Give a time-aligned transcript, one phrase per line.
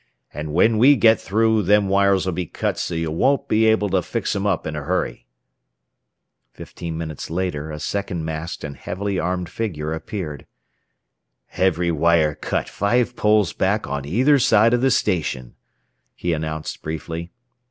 [0.33, 4.01] "And when we get through, them wires'll be cut so you won't be able to
[4.01, 5.27] fix 'em up in a hurry."
[6.53, 10.47] Fifteen minutes later a second masked and heavily armed figure appeared.
[11.53, 15.53] "Every wire cut five poles back on either side of the station,"
[16.15, 17.31] he announced briefly.